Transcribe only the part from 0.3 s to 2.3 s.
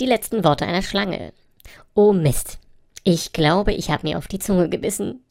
Worte einer Schlange. Oh